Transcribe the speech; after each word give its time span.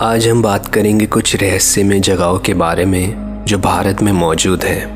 आज 0.00 0.28
हम 0.28 0.42
बात 0.42 0.66
करेंगे 0.66 1.06
कुछ 1.06 1.36
रहस्यमय 1.36 2.00
जगहों 2.00 2.38
के 2.38 2.54
बारे 2.54 2.84
में, 2.84 3.44
जो 3.44 3.58
भारत 3.58 4.02
में 4.02 4.12
मौजूद 4.12 4.64
है, 4.64 4.86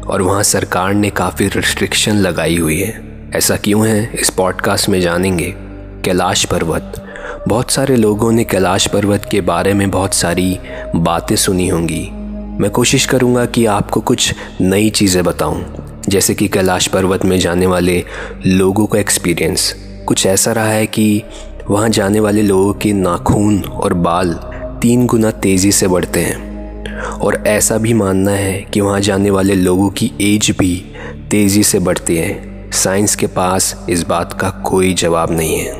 और 0.00 0.22
वहाँ 0.22 0.42
सरकार 0.42 0.94
ने 0.94 1.10
काफ़ी 1.10 1.48
रिस्ट्रिक्शन 1.48 2.16
लगाई 2.16 2.56
हुई 2.56 2.80
है। 2.80 3.02
ऐसा 3.34 3.56
क्यों 3.56 3.88
है? 3.88 4.10
इस 4.14 4.30
पॉडकास्ट 4.30 4.88
में 4.88 5.00
जानेंगे। 5.00 5.54
कैलाश 6.04 6.44
पर्वत। 6.44 7.04
बहुत 7.48 7.70
सारे 7.70 7.96
लोगों 7.96 8.32
ने 8.32 8.44
कैलाश 8.44 8.86
पर्वत 8.86 9.28
के 9.30 9.40
बारे 9.40 9.74
में 9.74 9.90
बहुत 9.90 10.14
सारी 10.14 10.58
बातें 10.96 11.36
सुनी 11.36 11.68
होंगी। 11.68 12.10
मैं 12.62 12.70
कोशिश 12.70 13.06
करूँगा 13.06 13.44
कि 13.46 13.66
आपको 13.66 14.00
कुछ 14.00 14.34
नई 14.60 14.90
चीज़ें 14.90 15.24
बताऊँ, 15.24 15.64
जैसे 16.08 16.34
कि 16.34 16.48
कैलाश 16.48 16.86
पर्वत 16.86 17.24
में 17.24 17.38
जाने 17.38 17.66
वाले 17.66 18.04
लोगों 18.46 18.86
का 18.86 18.98
एक्सपीरियंस 18.98 19.74
कुछ 20.06 20.26
ऐसा 20.26 20.52
रहा 20.52 20.68
है 20.68 20.86
कि 20.86 21.22
वहाँ 21.70 21.88
जाने 21.88 22.20
वाले 22.20 22.42
लोगों 22.42 22.74
के 22.74 22.92
नाखून 22.92 23.62
और 23.62 23.94
बाल 23.94 24.34
तीन 24.82 25.06
गुना 25.06 25.30
तेज़ी 25.30 25.72
से 25.72 25.88
बढ़ते 25.88 26.20
हैं। 26.20 26.48
और 27.00 27.44
ऐसा 27.46 27.78
भी 27.78 27.92
मानना 27.92 28.30
है 28.30 28.60
कि 28.60 28.80
वहाँ 28.80 29.00
जाने 29.00 29.30
वाले 29.30 29.54
लोगों 29.54 29.90
की 29.90 30.12
एज 30.20 30.56
भी 30.58 30.92
तेज़ी 31.30 31.62
से 31.62 31.78
बढ़ती 31.78 32.16
है। 32.16 32.70
साइंस 32.70 33.16
के 33.16 33.26
पास 33.26 33.86
इस 33.90 34.08
बात 34.08 34.32
का 34.32 34.50
कोई 34.50 34.94
जवाब 34.94 35.32
नहीं 35.32 35.58
है। 35.58 35.72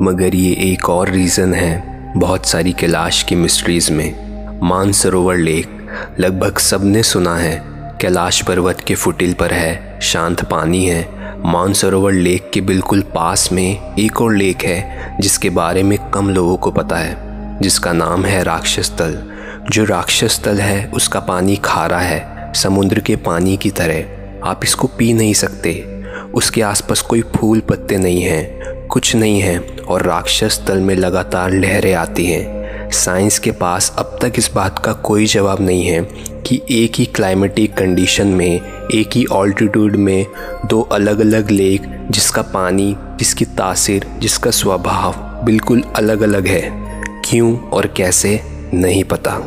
मगर 0.00 0.34
ये 0.34 0.72
एक 0.72 0.90
और 0.90 1.10
रीज़न 1.10 1.54
है 1.54 2.02
बहुत 2.16 2.46
सारी 2.46 2.72
कैलाश 2.72 3.22
की 3.22 3.34
मिस्ट्रीज़ 3.34 3.92
में। 3.92 4.26
मानसरोवर 4.62 5.36
लेक 5.36 5.86
लगभग 6.20 6.58
सबने 6.58 7.02
सुना 7.02 7.36
है, 7.36 7.62
कैलाश 8.00 8.42
पर्वत 8.42 8.80
के 8.80 8.94
फुटिल 8.94 9.32
पर 9.32 9.52
है, 9.52 9.98
शांत 10.02 10.44
पानी 10.44 10.86
है 10.86 11.15
मानसरोवर 11.46 12.12
लेक 12.12 12.50
के 12.54 12.60
बिल्कुल 12.60 13.00
पास 13.00 13.52
में 13.52 13.94
एक 13.98 14.20
और 14.20 14.34
लेक 14.34 14.62
है, 14.64 15.16
जिसके 15.20 15.50
बारे 15.50 15.82
में 15.82 16.10
कम 16.10 16.28
लोगों 16.28 16.56
को 16.56 16.70
पता 16.70 16.96
है, 16.96 17.16
जिसका 17.60 17.92
नाम 17.92 18.24
है 18.24 18.42
राक्षस 18.42 18.90
तल 18.90 19.32
जो 19.70 19.84
राक्षस 19.84 20.40
तल 20.44 20.58
है, 20.58 20.90
उसका 20.94 21.20
पानी 21.20 21.56
खारा 21.56 21.98
है, 21.98 22.52
समुद्र 22.54 23.00
के 23.00 23.16
पानी 23.16 23.56
की 23.56 23.70
तरह। 23.70 24.04
आप 24.44 24.60
इसको 24.64 24.88
पी 24.88 25.12
नहीं 25.12 25.34
सकते। 25.34 26.02
उसके 26.34 26.62
आसपास 26.62 27.00
कोई 27.00 27.22
फूल 27.22 27.60
पत्ते 27.60 27.96
नहीं 27.96 28.22
हैं, 28.22 28.60
कुछ 28.86 29.16
नहीं 29.16 29.40
है, 29.40 29.58
और 29.88 30.02
राक्षस 30.02 30.64
तल 30.66 30.78
में 30.78 30.94
लगातार 30.94 31.50
लहरें 31.50 31.94
आती 31.94 32.26
हैं। 32.26 32.55
साइंस 32.92 33.38
के 33.38 33.50
पास 33.50 33.94
अब 33.98 34.18
तक 34.22 34.32
इस 34.36 34.50
बात 34.54 34.78
का 34.78 34.92
कोई 34.92 35.26
जवाब 35.26 35.60
नहीं 35.60 35.86
है 35.86 36.02
कि 36.46 36.62
एक 36.70 36.92
ही 36.94 37.06
क्लाइमेटिक 37.06 37.74
कंडीशन 37.74 38.26
में, 38.26 38.60
एक 38.94 39.10
ही 39.14 39.24
ऑल्टीट्यूड 39.24 39.96
में 39.96 40.26
दो 40.66 40.80
अलग 40.80 41.20
अलग 41.20 41.50
लेक 41.50 42.06
जिसका 42.10 42.42
पानी, 42.42 42.96
जिसकी 43.00 43.44
तासीर, 43.44 44.06
जिसका 44.18 44.50
स्वभाव 44.50 45.12
बिल्कुल 45.44 45.82
अलग 45.96 46.20
अलग 46.20 46.46
है। 46.46 46.86
क्यों 47.24 47.60
और 47.60 47.86
कैसे? 47.86 48.40
नहीं 48.74 49.04
पता। 49.04 49.40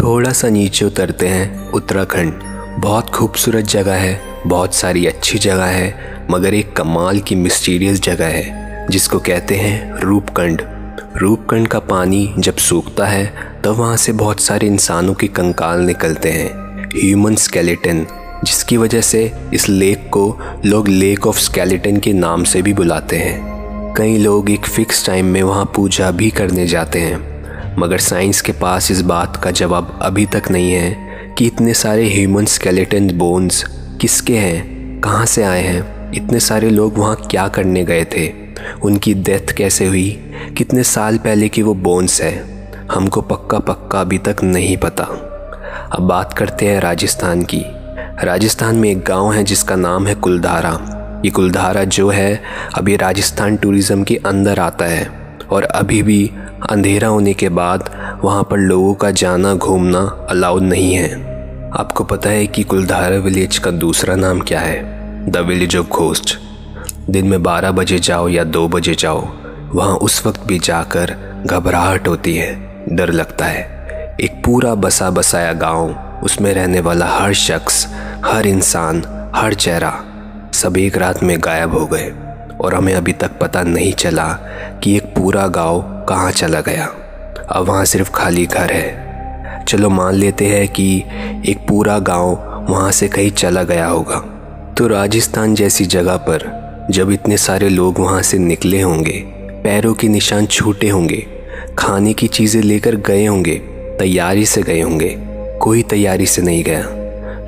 थोड़ा 0.00 0.32
सा 0.32 0.48
नीचे 0.48 0.84
उतरते 0.84 1.28
हैं, 1.28 1.70
उत्तराखंड। 1.70 2.32
बहुत 2.82 3.10
खूबसूरत 3.10 3.64
जगह 3.64 3.94
है, 3.94 4.20
बहुत 4.46 4.74
सारी 4.74 5.06
अच्छी 5.06 5.38
जगह 5.38 5.64
है, 5.64 5.94
मगर 6.30 6.54
एक 6.54 6.76
कमाल 6.76 7.18
की 7.18 7.34
मिस्टीरियस 7.34 8.02
जगह 8.02 8.26
है, 8.26 8.66
जिसको 8.90 9.18
कहते 9.18 9.56
हैं 9.56 10.00
रूपकंड। 10.00 10.75
रूपकंड 11.16 11.68
का 11.68 11.78
पानी 11.78 12.34
जब 12.38 12.56
सूखता 12.56 13.06
है, 13.06 13.34
तब 13.64 13.70
वहाँ 13.70 13.96
से 13.96 14.12
बहुत 14.12 14.40
सारे 14.40 14.66
इंसानों 14.66 15.14
के 15.14 15.26
कंकाल 15.26 15.80
निकलते 15.80 16.30
हैं। 16.30 16.50
ह्यूमन 16.96 17.34
स्केलेटन 17.34 18.06
जिसकी 18.44 18.76
वजह 18.76 19.00
से 19.00 19.32
इस 19.54 19.68
लेक 19.68 20.10
को 20.12 20.40
लोग 20.64 20.88
लेक 20.88 21.26
ऑफ़ 21.26 21.38
स्केलेटन 21.38 21.96
के 21.96 22.12
नाम 22.12 22.44
से 22.44 22.62
भी 22.62 22.72
बुलाते 22.72 23.16
हैं। 23.16 23.94
कई 23.96 24.18
लोग 24.18 24.50
एक 24.50 24.66
फिक्स 24.66 25.06
टाइम 25.06 25.26
में 25.26 25.42
वहाँ 25.42 25.72
पूजा 25.76 26.10
भी 26.10 26.30
करने 26.30 26.66
जाते 26.66 27.00
हैं। 27.00 27.76
मगर 27.78 27.98
साइंस 27.98 28.40
के 28.40 28.52
पास 28.52 28.90
इस 28.90 29.00
बात 29.00 29.36
का 29.36 29.50
जवाब 29.50 29.98
अभी 30.02 30.26
तक 30.26 30.42
नहीं 30.50 30.72
है 30.72 30.96
कि 31.38 31.46
इतने 31.46 31.74
सारे 31.74 32.08
ह्यूमन 32.08 32.44
स्केलेटन 32.44 33.10
बोन्स 33.18 33.64
किसके 34.00 34.36
हैं, 34.36 35.00
कहाँ 35.00 35.26
से 35.26 35.42
आए 35.42 35.62
हैं। 35.62 35.95
इतने 36.14 36.40
सारे 36.40 36.70
लोग 36.70 36.98
वहाँ 36.98 37.16
क्या 37.30 37.48
करने 37.48 37.84
गए 37.84 38.04
थे? 38.04 38.32
उनकी 38.82 39.14
डेथ 39.14 39.52
कैसे 39.52 39.86
हुई? 39.86 40.32
कितने 40.56 40.82
साल 40.82 41.18
पहले 41.18 41.48
की 41.48 41.62
वो 41.62 41.74
बोन्स 41.74 42.20
है? 42.20 42.56
हमको 42.92 43.20
पक्का 43.20 43.58
पक्का 43.58 44.00
अभी 44.00 44.18
तक 44.18 44.36
नहीं 44.42 44.76
पता। 44.76 45.04
अब 45.92 46.02
बात 46.02 46.32
करते 46.32 46.66
हैं 46.66 46.80
राजस्थान 46.80 47.42
की। 47.42 47.64
राजस्थान 48.24 48.76
में 48.76 48.90
एक 48.90 49.04
गाँव 49.04 49.32
है 49.32 49.44
जिसका 49.44 49.76
नाम 49.76 50.06
है 50.06 50.14
कुलधारा। 50.14 50.92
ये 51.24 51.30
कुलधारा 51.30 51.84
जो 51.84 52.08
है, 52.08 52.42
अभी 52.74 52.96
राजस्थान 52.96 53.56
टूरिज़्म 53.56 54.04
के 54.04 54.16
अंदर 54.26 54.58
आता 54.58 54.84
है। 54.84 55.26
और 55.50 55.62
अभी 55.62 56.02
भी 56.02 56.30
अंधेरा 56.70 57.08
होने 57.08 57.34
के 57.34 57.48
बाद 57.48 57.90
वहाँ 58.24 58.42
पर 58.50 58.58
लोगों 58.58 58.94
का 58.94 59.10
जाना, 59.10 59.54
घूमना 59.54 60.26
अलाउड 60.30 60.62
नहीं 60.62 60.94
है। 60.94 61.14
आपको 61.72 62.04
पता 62.04 62.30
है 62.30 62.46
कि 62.46 62.62
कुलधारा 62.62 63.16
विलेज 63.16 63.58
का 63.58 63.70
दूसरा 63.70 64.14
नाम 64.16 64.40
क्या 64.40 64.60
है? 64.60 64.95
The 65.28 65.36
village 65.36 65.76
of 65.76 65.86
ghost. 65.86 66.38
दिन 67.10 67.26
में 67.26 67.42
12 67.42 67.70
बजे 67.70 67.98
जाओ 67.98 68.28
या 68.28 68.44
2 68.44 68.68
बजे 68.68 68.94
जाओ, 68.94 69.20
वहाँ 69.74 69.94
उस 69.96 70.26
वक्त 70.26 70.40
भी 70.46 70.58
जाकर 70.58 71.14
घबराहट 71.46 72.08
होती 72.08 72.34
है, 72.34 72.54
डर 72.88 73.12
लगता 73.12 73.44
है। 73.44 74.16
एक 74.20 74.42
पूरा 74.44 74.74
बसा 74.74 75.10
बसाया 75.10 75.52
गाँव, 75.52 75.94
उसमें 76.22 76.54
रहने 76.54 76.80
वाला 76.80 77.06
हर 77.06 77.32
शख्स, 77.32 77.86
हर 78.24 78.46
इंसान, 78.46 79.02
हर 79.34 79.54
चेहरा, 79.54 79.92
सब 80.54 80.76
एक 80.76 80.98
रात 80.98 81.22
में 81.22 81.38
गायब 81.40 81.74
हो 81.74 81.86
गए 81.86 82.12
और 82.60 82.74
हमें 82.74 82.94
अभी 82.94 83.12
तक 83.12 83.38
पता 83.38 83.62
नहीं 83.62 83.92
चला 83.92 84.28
कि 84.82 84.96
एक 84.96 85.02
पूरा 85.02 85.46
गाँव 85.46 85.80
कहाँ 86.08 86.30
चला 86.30 86.60
गया। 86.60 86.86
अब 87.48 87.64
वहाँ 87.64 87.84
सिर्फ़ 87.84 88.10
खाली 88.10 88.46
घर 88.46 88.72
है। 88.72 89.64
चलो 89.64 89.90
मान 89.90 90.14
लेते 90.14 90.46
हैं 90.46 90.68
कि 90.68 91.04
एक 91.46 91.66
पूरा 91.68 91.98
गाँव 91.98 92.30
वहाँ 92.70 92.92
से 92.92 93.08
कहीं 93.08 93.30
चला 93.30 93.62
गया 93.62 93.86
होगा। 93.86 94.22
तो 94.78 94.86
राजस्थान 94.86 95.54
जैसी 95.54 95.84
जगह 95.84 96.16
पर 96.16 96.42
जब 96.90 97.10
इतने 97.10 97.36
सारे 97.36 97.68
लोग 97.68 97.98
वहाँ 97.98 98.22
से 98.22 98.38
निकले 98.38 98.80
होंगे, 98.80 99.20
पैरों 99.64 99.94
के 99.94 100.08
निशान 100.08 100.46
छूटे 100.46 100.88
होंगे, 100.88 101.26
खाने 101.78 102.12
की 102.12 102.28
चीज़ें 102.28 102.62
लेकर 102.62 102.96
गए 102.96 103.26
होंगे, 103.26 103.54
तैयारी 103.98 104.46
से 104.46 104.62
गए 104.62 104.80
होंगे, 104.80 105.16
कोई 105.60 105.82
तैयारी 105.82 106.26
से 106.26 106.42
नहीं 106.42 106.64
गया। 106.64 106.84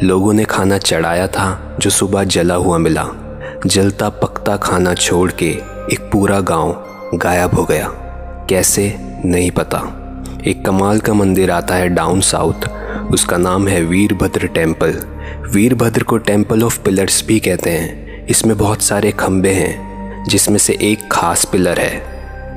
लोगों 0.02 0.32
ने 0.32 0.44
खाना 0.44 0.78
चढ़ाया 0.78 1.26
था 1.26 1.76
जो 1.80 1.90
सुबह 1.90 2.24
जला 2.24 2.54
हुआ 2.54 2.78
मिला। 2.78 3.06
जलता 3.66 4.08
पकता 4.08 4.56
खाना 4.56 4.94
छोड़ 4.94 5.32
के 5.32 5.50
एक 5.92 6.10
पूरा 6.12 6.40
गाँव 6.40 6.84
गायब 7.14 7.54
हो 7.54 7.64
गया। 7.64 7.88
कैसे? 8.48 8.96
नहीं 9.24 9.50
पता। 9.50 9.78
एक 10.46 10.64
कमाल 10.64 11.00
का 11.00 11.14
मंदिर 11.14 11.50
आता 11.50 11.74
है 11.74 11.88
डाउन 11.88 12.20
साउथ 12.20 12.77
उसका 13.12 13.36
नाम 13.36 13.68
है 13.68 13.82
वीरभद्र 13.84 14.46
टेंपल 14.46 15.02
वीरभद्र 15.54 16.02
को 16.02 16.18
टेंपल 16.18 16.62
ऑफ़ 16.62 16.82
पिलर्स 16.82 17.24
भी 17.26 17.40
कहते 17.40 17.70
हैं। 17.70 18.26
इसमें 18.26 18.58
बहुत 18.58 18.82
सारे 18.82 19.10
खम्बे 19.10 19.50
हैं, 19.50 20.24
जिसमें 20.28 20.58
से 20.58 20.78
एक 20.82 21.08
खास 21.12 21.44
पिलर 21.44 21.78
है। 21.78 22.02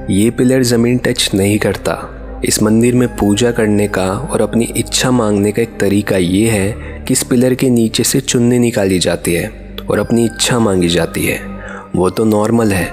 ये 0.10 0.30
पिलर 0.30 0.64
ज़मीन 0.64 0.98
टच 0.98 1.32
नहीं 1.36 1.60
करता। 1.60 2.18
इस 2.46 2.64
मंदिर 2.64 2.96
में 2.96 3.16
पूजा 3.16 3.52
करने 3.52 3.88
का 3.88 4.06
और 4.06 4.42
अपनी 4.42 4.66
इच्छा 4.78 5.12
मांगने 5.12 5.52
का 5.52 5.62
एक 5.62 5.80
तरीका 5.80 6.18
ये 6.18 6.50
है 6.50 6.72
कि 7.08 7.14
इस 7.14 7.24
पिलर 7.24 7.56
के 7.56 7.70
नीचे 7.70 8.04
से 8.04 8.22
चुन्नी 8.22 8.60
निकाली 8.60 9.00
जाती 9.00 9.34
है 9.34 9.76
और 9.90 10.00
अपनी 10.00 10.26
इच्छा 10.26 10.60
मांगी 10.60 10.88
जाती 10.88 11.26
है। 11.26 11.40
वो 11.96 12.10
तो 12.10 12.26
नॉर्मल 12.26 12.72
है। 12.72 12.86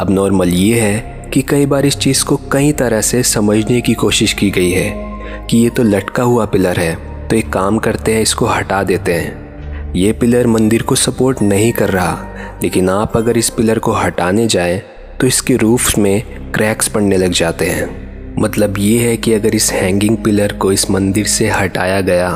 अब 0.00 0.06
नॉर्मल 0.10 0.48
ये 0.48 0.80
है 0.80 1.30
कि 1.34 1.42
कई 1.42 1.66
बार 1.66 1.86
इस 1.86 1.96
चीज़ 1.96 2.24
को 2.24 2.40
कई 2.52 2.72
तरह 2.72 3.00
से 3.00 3.22
समझने 3.22 3.80
की 3.80 3.94
कोशिश 3.94 4.32
की 4.32 4.50
गई 4.50 4.70
है। 4.70 5.15
कि 5.50 5.58
ये 5.58 5.70
तो 5.70 5.82
लटका 5.82 6.22
हुआ 6.22 6.44
पिलर 6.46 6.78
है 6.78 6.94
तो 7.28 7.36
एक 7.36 7.52
काम 7.52 7.78
करते 7.78 8.14
हैं, 8.14 8.22
इसको 8.22 8.46
हटा 8.46 8.82
देते 8.82 9.12
हैं। 9.12 9.92
ये 9.94 10.12
पिलर 10.12 10.46
मंदिर 10.46 10.82
को 10.82 10.94
सपोर्ट 10.94 11.42
नहीं 11.42 11.72
कर 11.72 11.90
रहा, 11.90 12.58
लेकिन 12.62 12.88
आप 12.90 13.16
अगर 13.16 13.38
इस 13.38 13.50
पिलर 13.50 13.78
को 13.78 13.92
हटाने 13.92 14.46
जाएँ 14.46 14.80
तो 15.20 15.26
इसके 15.26 15.56
रूफ 15.56 15.96
में 15.98 16.52
क्रैक्स 16.52 16.88
पड़ने 16.88 17.16
लग 17.16 17.32
जाते 17.32 17.66
हैं। 17.66 18.34
मतलब 18.38 18.78
ये 18.78 18.98
है 19.00 19.16
कि 19.16 19.32
अगर 19.32 19.54
इस 19.54 19.70
हैंगिंग 19.72 20.16
पिलर 20.16 20.52
को 20.52 20.72
इस 20.72 20.90
मंदिर 20.90 21.26
से 21.26 21.48
हटाया 21.48 22.00
गया 22.02 22.30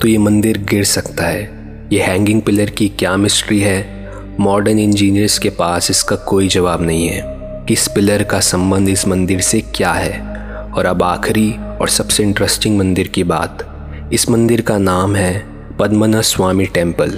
तो 0.00 0.08
ये 0.08 0.18
मंदिर 0.18 0.58
गिर 0.70 0.84
सकता 0.84 1.26
है। 1.26 1.50
ये 1.92 2.00
हैंगिंग 2.02 2.40
पिलर 2.42 2.70
की 2.70 2.88
क्या 2.88 3.16
मिस्ट्री 3.16 3.60
है? 3.60 3.94
मॉडर्न 4.40 4.78
इंजीनियर्स 4.78 5.38
के 5.38 5.50
पास 5.50 5.90
इसका 5.90 6.16
कोई 6.26 6.48
जवाब 6.48 6.82
नहीं 6.82 7.06
है 7.08 7.22
कि 7.68 7.74
इस 7.74 7.86
पिलर 7.88 8.22
का 8.22 8.40
संबंध 8.40 8.88
इस 8.88 9.06
मंदिर 9.08 9.40
से 9.40 9.60
क्या 9.76 9.92
है। 9.92 10.18
और 10.68 10.86
अब 10.86 11.02
आखिरी 11.02 11.48
और 11.80 11.88
सबसे 11.88 12.22
इंटरेस्टिंग 12.22 12.78
मंदिर 12.78 13.08
की 13.08 13.24
बात, 13.24 13.72
इस 14.12 14.30
मंदिर 14.30 14.60
का 14.60 14.78
नाम 14.78 15.16
है 15.16 15.46
पद्मनाथ 15.78 16.22
स्वामी 16.22 16.66
टेंपल 16.66 17.10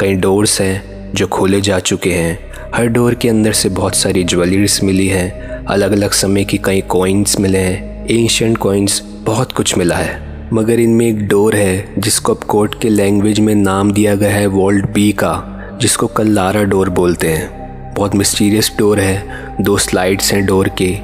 कई 0.00 0.14
डोर्स 0.14 0.60
हैं 0.60 1.12
जो 1.14 1.26
खोले 1.26 1.60
जा 1.60 1.78
चुके 1.78 2.12
हैं। 2.12 2.52
हर 2.74 2.86
डोर 2.86 3.14
के 3.14 3.28
अंदर 3.28 3.52
से 3.52 3.68
बहुत 3.68 3.94
सारी 3.94 4.24
ज्वेलरीज 4.24 4.80
मिली 4.84 5.08
हैं। 5.08 5.30
अलग 5.64 5.92
अलग 5.92 6.10
समय 6.10 6.44
की 6.44 6.58
कई 6.58 6.80
कॉइन्स 6.80 7.40
मिले 7.40 7.58
हैं। 7.58 8.06
एंशंट 8.06 8.58
कॉइन्स 8.58 9.02
बहुत 9.24 9.52
कुछ 9.52 9.78
मिला 9.78 9.96
है। 9.96 10.48
मगर 10.52 10.80
इनमें 10.80 11.08
एक 11.08 11.28
डोर 11.28 11.56
है, 11.56 11.94
जिसको 11.98 12.34
अब 12.34 12.44
कोर्ट 12.44 12.80
के 12.80 12.88
लैंग्वेज 12.88 13.40
में 13.40 13.54
नाम 13.54 13.92
दिया 13.92 14.14
गया 14.14 14.30
है 14.30 14.46
वर्ल्ड 14.46 14.92
बी 14.92 15.12
का, 15.12 15.58
जिसको 15.80 16.06
कल्लारा 16.06 16.62
डोर 16.62 16.90
बोलते 16.90 17.28
हैं। 17.28 17.61
बहुत 17.94 18.14
मिस्टीरियस 18.14 18.72
डोर 18.78 19.00
है। 19.00 19.46
दो 19.60 19.76
स्लाइड्स 19.78 20.32
हैं 20.32 20.44
डोर 20.46 20.68
के। 20.68 20.98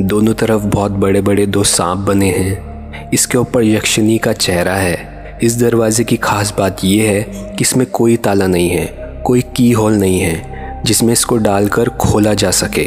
दोनों 0.00 0.34
तरफ़ 0.34 0.62
बहुत 0.62 0.92
बड़े 0.92 1.20
बड़े 1.20 1.46
दो 1.46 1.62
सांप 1.64 1.98
बने 1.98 2.30
हैं। 2.30 3.10
इसके 3.10 3.38
ऊपर 3.38 3.64
यक्षिनी 3.64 4.18
का 4.18 4.32
चेहरा 4.32 4.74
है। 4.74 5.38
इस 5.42 5.58
दरवाजे 5.60 6.04
की 6.04 6.16
खास 6.16 6.54
बात 6.58 6.84
यह 6.84 7.10
है 7.10 7.22
कि 7.22 7.62
इसमें 7.62 7.86
कोई 7.86 8.16
ताला 8.16 8.46
नहीं 8.46 8.68
है, 8.70 8.86
कोई 9.26 9.40
की 9.56 9.70
होल 9.72 9.92
नहीं 9.92 10.20
है, 10.20 10.82
जिसमें 10.84 11.12
इसको 11.12 11.36
डालकर 11.36 11.88
खोला 11.88 12.34
जा 12.34 12.50
सके। 12.50 12.86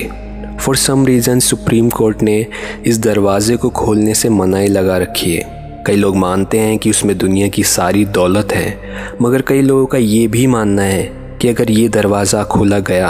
For 0.58 0.76
some 0.76 1.06
reason 1.06 1.40
supreme 1.40 1.90
court 1.90 2.22
ने 2.22 2.46
इस 2.86 3.00
दरवाजे 3.00 3.56
को 3.56 3.70
खोलने 3.70 4.14
से 4.14 4.30
मनाही 4.30 4.68
लगा 4.68 4.98
रखी 4.98 5.36
है। 5.36 5.84
कई 5.88 5.96
लोग 5.96 6.16
मानते 6.16 6.60
हैं 6.60 6.78
कि 6.78 6.90
उसमें 6.90 7.18
दुनिया 7.18 7.48
की 7.48 7.64
सारी 7.64 8.06
दौलत 8.06 8.54
है, 8.54 8.78
मगर 9.22 9.42
कई 9.42 9.62
लोगों 9.62 9.86
का 9.86 9.98
ये 9.98 10.28
भी 10.28 10.48
मानना 10.48 10.82
है 10.82 11.04
कि 11.42 11.48
अगर 11.48 11.72
ये 11.72 11.88
दरवाज़ा 11.90 12.44
खोला 12.44 12.80
गया 12.80 13.08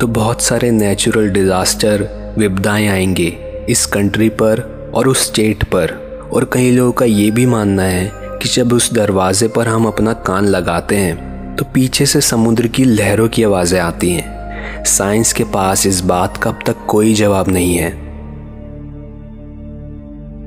तो 0.00 0.06
बहुत 0.06 0.42
सारे 0.42 0.70
नेचुरल 0.70 1.28
डिज़ास्टर 1.30 2.08
विपदाएँ 2.38 2.88
आएँगे 2.88 3.26
इस 3.68 3.84
कंट्री 3.86 4.28
पर 4.28 4.60
और 4.94 5.08
उस 5.08 5.26
स्टेट 5.26 5.64
पर। 5.64 6.00
और 6.32 6.48
कई 6.52 6.70
लोगों 6.70 6.92
का 6.92 7.04
ये 7.04 7.30
भी 7.30 7.46
मानना 7.46 7.82
है 7.82 8.10
कि 8.14 8.48
जब 8.48 8.72
उस 8.72 8.92
दरवाजे 8.92 9.48
पर 9.48 9.68
हम 9.68 9.86
अपना 9.86 10.12
कान 10.26 10.46
लगाते 10.46 10.96
हैं 10.96 11.56
तो 11.56 11.64
पीछे 11.64 12.06
से 12.06 12.20
समुद्र 12.20 12.66
की 12.66 12.84
लहरों 12.84 13.28
की 13.28 13.42
आवाज़ें 13.42 13.80
आती 13.80 14.10
हैं। 14.10 14.84
साइंस 14.84 15.32
के 15.32 15.44
पास 15.44 15.86
इस 15.86 16.00
बात 16.00 16.36
का 16.36 16.50
अब 16.50 16.58
तक 16.66 16.86
कोई 16.88 17.14
जवाब 17.14 17.48
नहीं 17.48 17.76
है। 17.76 17.90